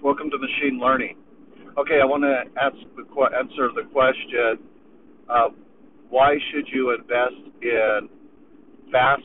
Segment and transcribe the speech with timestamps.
[0.00, 1.16] Welcome to machine learning.
[1.76, 3.02] Okay, I want to ask the
[3.36, 4.58] answer the question:
[5.28, 5.48] uh,
[6.08, 8.08] Why should you invest in
[8.92, 9.22] fast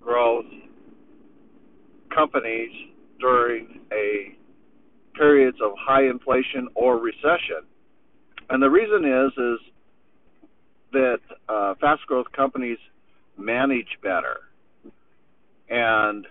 [0.00, 0.46] growth
[2.12, 2.70] companies
[3.20, 4.36] during a
[5.16, 7.62] periods of high inflation or recession?
[8.50, 9.72] And the reason is is
[10.94, 12.78] that uh, fast growth companies
[13.36, 14.38] manage better,
[15.70, 16.26] and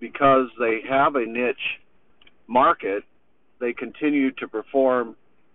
[0.00, 1.78] because they have a niche
[2.48, 3.04] market,
[3.62, 5.14] they continue to perform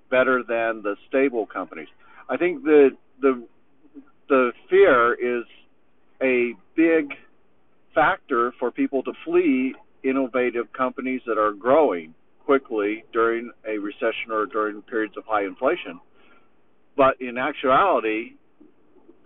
[0.09, 1.89] better than the stable companies.
[2.29, 2.91] I think the
[3.21, 3.45] the
[4.29, 5.43] the fear is
[6.21, 7.13] a big
[7.93, 12.13] factor for people to flee innovative companies that are growing
[12.45, 15.99] quickly during a recession or during periods of high inflation.
[16.95, 18.35] But in actuality,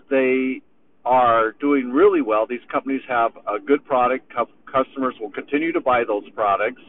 [0.09, 0.61] they
[1.05, 2.47] are doing really well.
[2.47, 4.31] These companies have a good product.
[4.71, 6.81] Customers will continue to buy those products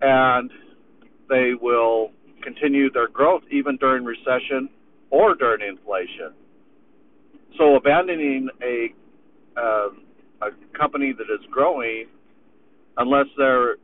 [0.00, 0.50] and
[1.28, 2.10] they will
[2.42, 4.68] continue their growth even during recession
[5.10, 6.34] or during inflation.
[7.58, 8.88] So abandoning a
[9.56, 9.88] uh,
[10.42, 12.06] a company that is growing,
[12.96, 13.74] unless there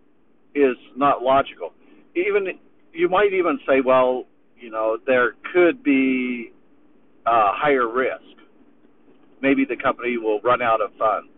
[0.55, 1.72] is not logical.
[2.17, 2.58] Even
[2.92, 4.24] you might even say, well,
[4.58, 6.52] you know, there could be
[7.27, 8.20] a higher risk.
[9.41, 11.30] Maybe the company will run out of funds,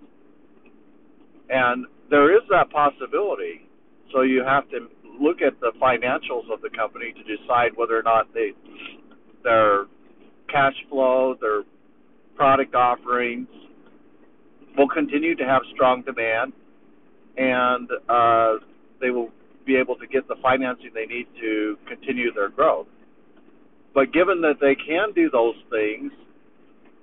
[1.51, 3.69] and there is that possibility.
[4.13, 4.89] So you have to
[5.21, 8.53] look at the financials of the company to decide whether or not they
[9.45, 9.87] their
[10.49, 11.63] cash flow, their
[12.37, 13.49] product offerings
[14.77, 16.53] will continue to have strong demand,
[17.37, 18.65] and uh,
[19.01, 19.31] they will
[19.67, 22.87] be able to get the financing they need to continue their growth.
[23.95, 26.13] But given that they can do those things,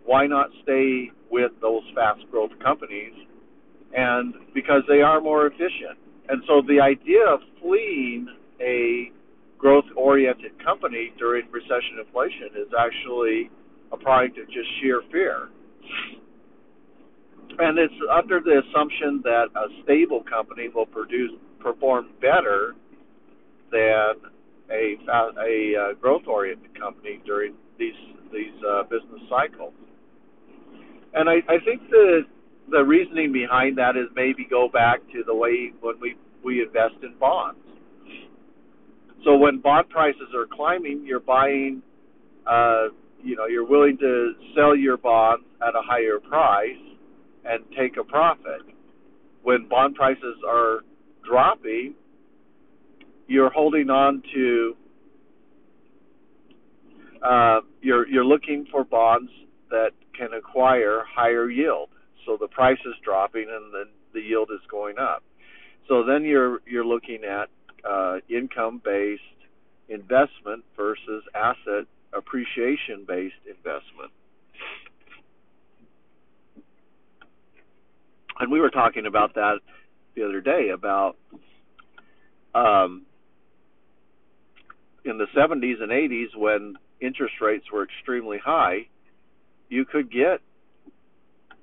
[0.05, 3.13] why not stay with those fast growth companies?
[3.95, 5.97] And because they are more efficient.
[6.29, 8.27] And so the idea of fleeing
[8.61, 9.11] a
[9.57, 13.49] growth oriented company during recession inflation is actually
[13.91, 15.49] a product of just sheer fear.
[17.57, 22.75] And it's under the assumption that a stable company will produce perform better
[23.71, 24.15] than
[24.71, 27.99] a a uh, growth oriented company during these
[28.31, 29.73] these uh, business cycles.
[31.13, 32.21] And I, I think the
[32.71, 36.95] the reasoning behind that is maybe go back to the way when we we invest
[37.03, 37.59] in bonds.
[39.25, 41.81] So when bond prices are climbing, you're buying,
[42.47, 42.87] uh,
[43.21, 46.77] you know, you're willing to sell your bonds at a higher price
[47.43, 48.61] and take a profit.
[49.43, 50.79] When bond prices are
[51.27, 51.95] dropping,
[53.27, 54.77] you're holding on to,
[57.21, 59.31] uh, you're you're looking for bonds
[59.69, 61.89] that can acquire higher yield
[62.25, 65.23] so the price is dropping and the yield is going up.
[65.87, 67.49] So then you're you're looking at
[67.89, 69.21] uh, income-based
[69.87, 74.11] investment versus asset appreciation-based investment.
[78.39, 79.59] And we were talking about that
[80.15, 81.17] the other day about
[82.55, 83.05] um,
[85.03, 88.87] in the 70s and 80s when interest rates were extremely high,
[89.69, 90.41] you could get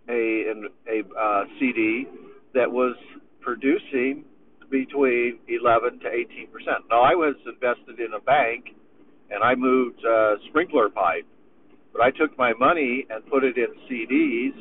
[0.08, 0.52] a
[0.88, 2.06] a uh, CD
[2.54, 2.96] that was
[3.40, 4.24] producing
[4.70, 6.84] between 11 to 18 percent.
[6.90, 8.74] Now I was invested in a bank,
[9.30, 11.26] and I moved uh, sprinkler pipe,
[11.92, 14.56] but I took my money and put it in CDs.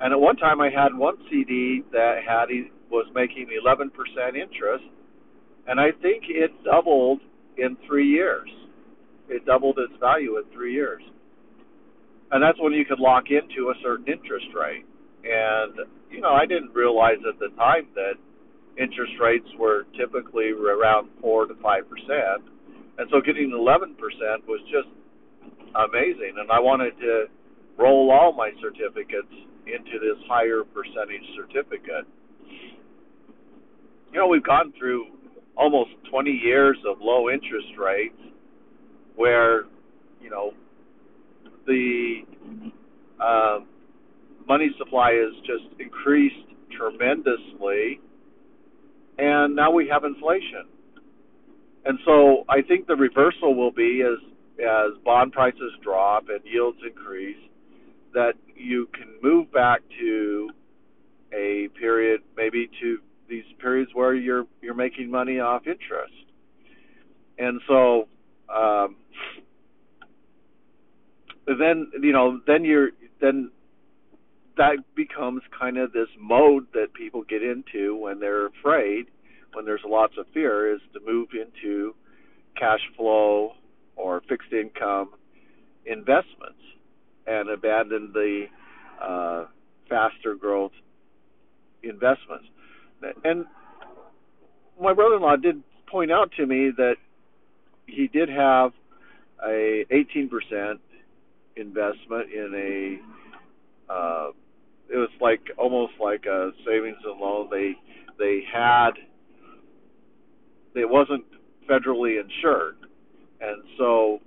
[0.00, 2.48] And at one time, I had one CD that had
[2.90, 4.84] was making 11 percent interest,
[5.66, 7.20] and I think it doubled
[7.56, 8.48] in three years.
[9.28, 11.02] It doubled its value in three years
[12.32, 14.86] and that's when you could lock into a certain interest rate.
[15.24, 15.74] And
[16.10, 18.14] you know, I didn't realize at the time that
[18.78, 22.46] interest rates were typically around four to five percent,
[22.98, 24.88] and so getting eleven percent was just
[25.74, 26.34] amazing.
[26.38, 27.26] And I wanted to
[27.78, 29.32] roll all my certificates
[29.66, 32.06] into this higher percentage certificate.
[34.12, 35.06] You know, we've gone through
[35.56, 38.18] almost 20 years of low interest rates
[39.14, 39.64] where,
[40.20, 40.52] you know,
[41.66, 42.22] the
[43.20, 43.60] uh,
[44.48, 46.36] money supply has just increased
[46.76, 48.00] tremendously,
[49.18, 50.66] and now we have inflation.
[51.84, 54.18] And so I think the reversal will be as
[54.60, 57.38] as bond prices drop and yields increase,
[58.12, 60.50] that you can move back to
[61.32, 66.12] a period, maybe to these periods where you're you're making money off interest.
[67.38, 68.08] And so
[68.54, 68.96] um,
[71.46, 72.90] then you know then you're
[73.20, 73.50] then
[74.56, 79.06] that becomes kind of this mode that people get into when they're afraid
[79.52, 81.94] when there's lots of fear is to move into
[82.56, 83.52] cash flow
[83.96, 85.10] or fixed income
[85.86, 86.60] investments
[87.26, 88.44] and abandon the
[89.02, 89.46] uh,
[89.88, 90.72] faster growth
[91.82, 92.46] investments.
[93.24, 93.46] And
[94.80, 96.96] my brother-in-law did point out to me that
[97.86, 98.72] he did have
[99.44, 100.78] a 18%
[101.56, 104.30] investment in a uh,
[104.88, 107.48] it was like almost like a savings and loan.
[107.50, 107.74] They
[108.18, 108.90] they had
[110.74, 111.24] it wasn't
[111.68, 112.76] federally insured.
[113.40, 114.20] And so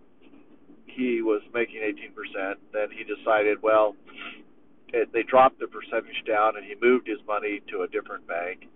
[0.85, 3.95] he was making 18% then he decided well
[4.89, 8.67] it, they dropped the percentage down and he moved his money to a different bank.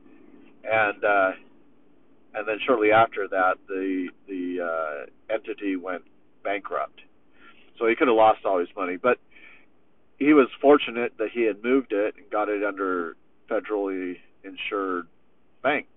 [0.63, 1.31] And uh
[2.33, 6.03] and then shortly after that the the uh entity went
[6.43, 7.01] bankrupt
[7.77, 8.97] so he could have lost all his money.
[8.97, 9.19] But
[10.17, 13.15] he was fortunate that he had moved it and got it under
[13.49, 15.07] federally insured
[15.63, 15.87] bank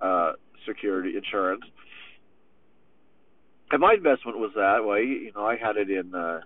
[0.00, 0.32] uh
[0.66, 1.64] security insurance.
[3.70, 5.02] And my investment was that way.
[5.02, 6.40] You know i had it in uh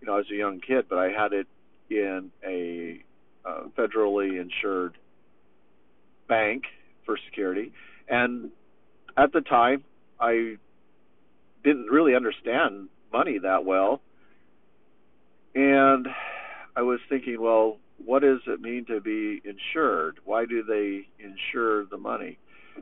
[0.00, 1.46] you know i was a young kid but i had it
[1.90, 3.02] in a
[3.44, 4.96] uh, federally insured
[6.28, 6.64] bank
[7.04, 7.72] for security.
[8.08, 8.50] And
[9.16, 9.84] at the time,
[10.20, 10.56] I
[11.64, 14.00] didn't really understand money that well.
[15.54, 16.06] And
[16.74, 20.18] I was thinking, well, what does it mean to be insured?
[20.24, 22.38] Why do they insure the money?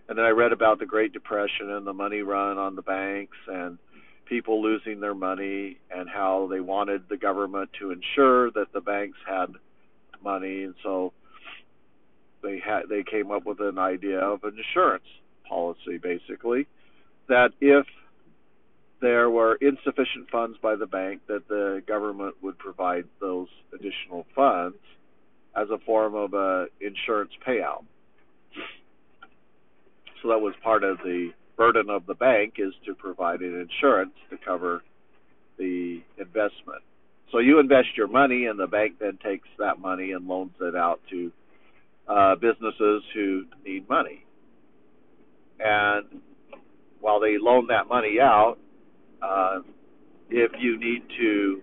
[0.09, 3.37] And then I read about the Great Depression and the money run on the banks
[3.49, 3.79] and
[4.27, 9.19] people losing their money and how they wanted the government to ensure that the banks
[9.27, 9.47] had
[10.23, 11.13] money and so
[12.43, 15.05] they had they came up with an idea of an insurance
[15.49, 16.67] policy basically
[17.29, 17.87] that if
[19.01, 24.77] there were insufficient funds by the bank that the government would provide those additional funds
[25.57, 27.85] as a form of a insurance payout
[30.23, 34.13] so that was part of the burden of the bank is to provide an insurance
[34.31, 34.83] to cover
[35.59, 36.83] the investment.
[37.33, 40.75] So you invest your money, and the bank then takes that money and loans it
[40.75, 41.33] out to
[42.09, 44.25] uh, businesses who need money.
[45.61, 46.07] And
[47.01, 48.57] while they loan that money out,
[49.23, 49.59] uh,
[50.31, 51.63] if you need to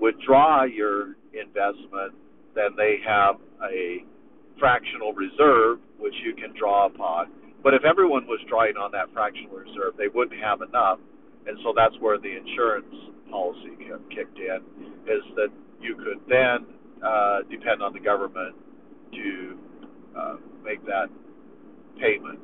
[0.00, 2.14] withdraw your investment,
[2.54, 4.04] then they have a
[4.58, 7.26] fractional reserve which you can draw upon
[7.62, 10.98] but if everyone was drawing on that fractional reserve, they wouldn't have enough,
[11.46, 12.94] and so that's where the insurance
[13.30, 13.74] policy
[14.14, 14.62] kicked in.
[15.04, 15.48] Is that
[15.80, 16.66] you could then
[17.02, 18.54] uh, depend on the government
[19.12, 19.58] to
[20.16, 21.06] uh, make that
[22.00, 22.38] payment.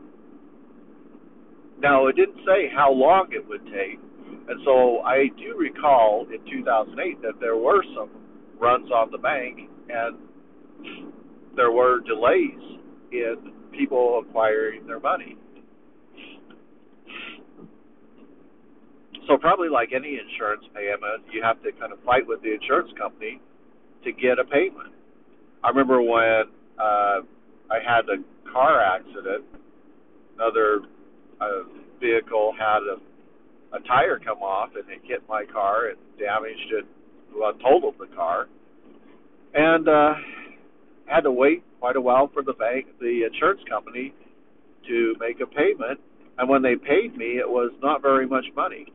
[1.81, 3.99] Now, it didn't say how long it would take,
[4.49, 8.11] and so I do recall in 2008 that there were some
[8.59, 9.59] runs on the bank,
[9.89, 10.19] and
[11.57, 12.79] there were delays
[13.13, 15.37] in people acquiring their money.
[19.27, 22.91] So probably like any insurance payment, you have to kind of fight with the insurance
[22.99, 23.41] company
[24.05, 24.93] to get a payment.
[25.63, 26.45] I remember when
[26.79, 27.25] uh,
[27.71, 28.21] I had a
[28.53, 29.45] car accident,
[30.37, 30.81] another
[31.41, 31.65] uh,
[32.01, 32.97] vehicle had a
[33.75, 36.85] a tire come off and it hit my car and damaged it,
[37.37, 38.47] well, totaled the car,
[39.55, 40.15] and uh,
[41.07, 44.15] had to wait quite a while for the bank, the insurance company,
[44.89, 45.99] to make a payment.
[46.39, 48.87] And when they paid me, it was not very much money.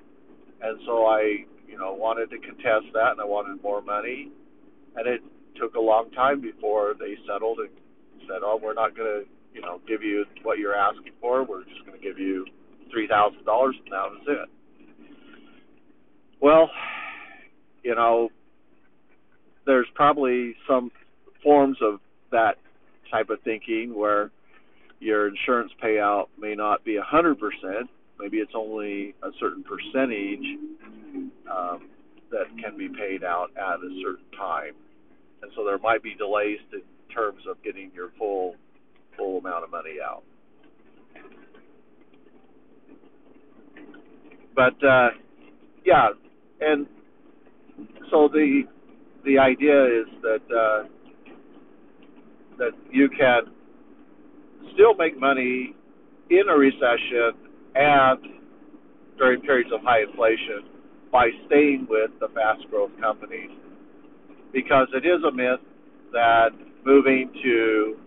[0.61, 4.31] And so I, you know, wanted to contest that, and I wanted more money.
[4.95, 5.21] And it
[5.59, 7.69] took a long time before they settled and
[8.27, 11.43] said, "Oh, we're not going to, you know, give you what you're asking for.
[11.43, 12.45] We're just going to give you
[12.91, 14.49] three thousand dollars, and that was it."
[16.41, 16.69] Well,
[17.83, 18.29] you know,
[19.65, 20.91] there's probably some
[21.43, 21.99] forms of
[22.31, 22.55] that
[23.11, 24.31] type of thinking where
[24.99, 30.45] your insurance payout may not be a hundred percent, maybe it's only a certain percentage
[31.49, 31.89] um,
[32.31, 34.73] that can be paid out at a certain time,
[35.41, 36.81] and so there might be delays in
[37.13, 38.55] terms of getting your full
[39.17, 40.23] full amount of money out.
[44.55, 45.09] But uh,
[45.85, 46.09] yeah,
[46.61, 46.87] and
[48.11, 48.63] so the
[49.25, 50.87] the idea is that uh,
[52.57, 53.43] that you can
[54.73, 55.75] still make money
[56.29, 57.31] in a recession
[57.75, 58.19] and
[59.17, 60.63] during periods of high inflation
[61.11, 63.49] by staying with the fast growth companies
[64.53, 65.59] because it is a myth
[66.11, 66.49] that
[66.85, 67.97] moving to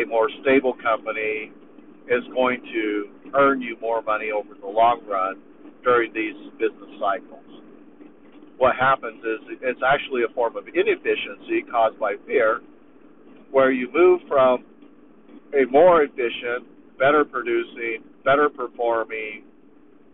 [0.00, 1.52] a more stable company
[2.08, 5.40] is going to earn you more money over the long run
[5.84, 7.49] during these business cycles.
[8.60, 12.60] What happens is it's actually a form of inefficiency caused by fear
[13.50, 14.66] where you move from
[15.58, 19.44] a more efficient better producing, better performing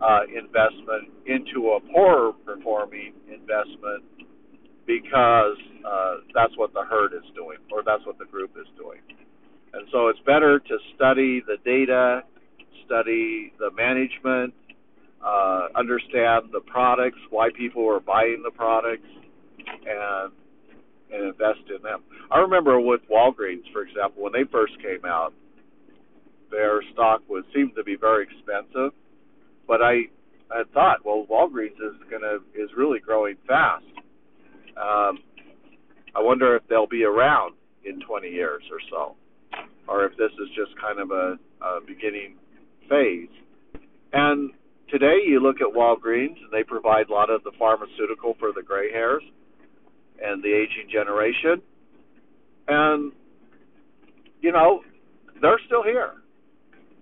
[0.00, 4.04] uh, investment into a poorer performing investment
[4.86, 9.00] because uh, that's what the herd is doing or that's what the group is doing.
[9.72, 12.22] And so it's better to study the data,
[12.86, 14.54] study the management,
[15.26, 19.08] uh, understand the products, why people are buying the products,
[19.66, 20.32] and
[21.12, 22.02] and invest in them.
[22.30, 25.32] I remember with Walgreens, for example, when they first came out,
[26.50, 28.92] their stock was seemed to be very expensive,
[29.66, 30.02] but I
[30.50, 33.84] I thought, well, Walgreens is gonna is really growing fast.
[34.76, 35.18] Um,
[36.14, 37.54] I wonder if they'll be around
[37.84, 39.16] in 20 years or so,
[39.88, 42.36] or if this is just kind of a, a beginning
[42.88, 43.28] phase.
[44.12, 44.50] And
[44.90, 48.62] today, you look at Walgreens, and they provide a lot of the pharmaceutical for the
[48.62, 49.22] gray hairs
[50.22, 51.62] and the aging generation.
[52.68, 53.12] And
[54.40, 54.82] you know,
[55.40, 56.12] they're still here,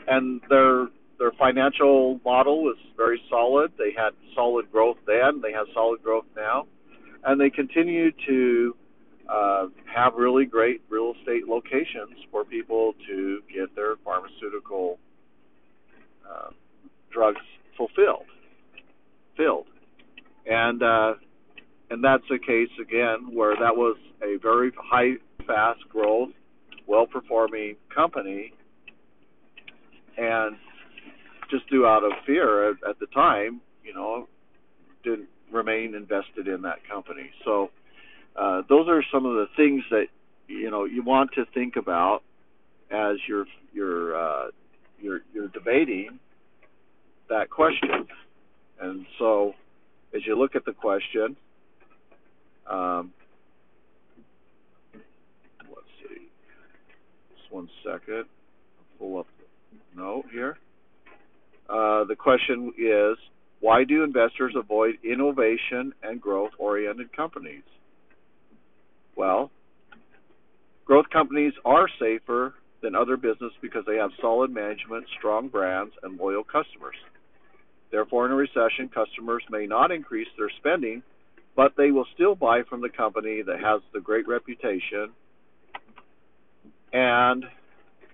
[0.06, 0.88] and their
[1.18, 3.72] their financial model is very solid.
[3.78, 5.40] They had solid growth then.
[5.42, 6.66] They have solid growth now,
[7.24, 8.76] and they continue to
[9.28, 14.33] uh, have really great real estate locations for people to get their pharmaceutical
[20.74, 21.14] and uh,
[21.90, 25.12] and that's a case again where that was a very high,
[25.46, 26.30] fast growth,
[26.86, 28.52] well performing company,
[30.16, 30.56] and
[31.50, 34.26] just due out of fear at, at the time, you know,
[35.04, 37.30] didn't remain invested in that company.
[37.44, 37.70] So
[38.36, 40.06] uh, those are some of the things that
[40.48, 42.22] you know you want to think about
[42.90, 44.46] as you're you're uh,
[45.00, 46.18] you're you're debating
[47.28, 48.06] that question.
[48.80, 49.54] And so,
[50.14, 51.36] as you look at the question,
[52.70, 53.12] um,
[55.68, 56.28] let's see.
[57.36, 58.24] Just one second.
[58.98, 60.56] Pull up the note here.
[61.68, 63.18] Uh, the question is
[63.60, 67.62] why do investors avoid innovation and growth oriented companies?
[69.16, 69.50] Well,
[70.84, 76.18] growth companies are safer than other business because they have solid management, strong brands, and
[76.18, 76.96] loyal customers.
[77.94, 81.04] Therefore, in a recession, customers may not increase their spending
[81.56, 85.10] but they will still buy from the company that has the great reputation
[86.92, 87.44] and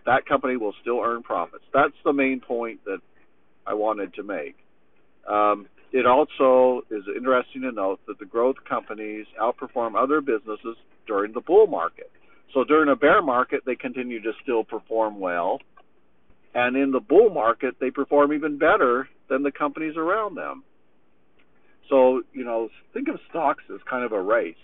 [0.07, 1.65] that company will still earn profits.
[1.73, 3.01] That's the main point that
[3.67, 4.57] I wanted to make.
[5.29, 11.33] Um, it also is interesting to note that the growth companies outperform other businesses during
[11.33, 12.11] the bull market.
[12.55, 15.61] So during a bear market, they continue to still perform well.
[16.55, 20.65] And in the bull market, they perform even better than the companies around them.
[21.89, 24.55] So, you know, think of stocks as kind of a race.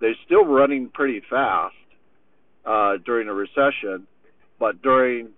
[0.00, 1.74] They're still running pretty fast
[2.66, 4.06] uh, during a recession,
[4.60, 5.30] but during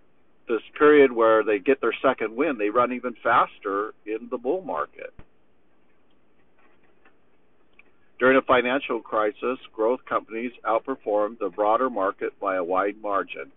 [0.48, 4.62] this period where they get their second win, they run even faster in the bull
[4.62, 5.14] market.
[8.18, 13.50] During a financial crisis, growth companies outperformed the broader market by a wide margin.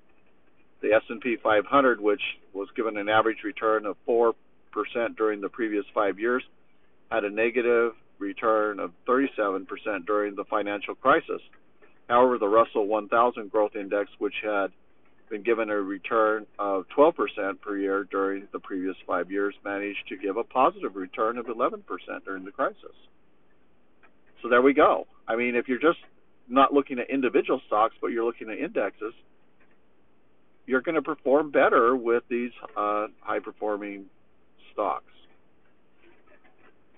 [0.81, 2.21] The S&P 500, which
[2.53, 3.97] was given an average return of
[4.75, 6.43] 4% during the previous 5 years,
[7.11, 9.67] had a negative return of 37%
[10.05, 11.41] during the financial crisis.
[12.09, 14.67] However, the Russell 1000 Growth Index, which had
[15.29, 20.17] been given a return of 12% per year during the previous five years, managed to
[20.17, 21.81] give a positive return of 11%
[22.25, 22.95] during the crisis.
[24.41, 25.07] So there we go.
[25.27, 25.99] I mean, if you're just
[26.49, 29.13] not looking at individual stocks, but you're looking at indexes,
[30.65, 34.05] you're going to perform better with these uh, high performing
[34.73, 35.22] stocks.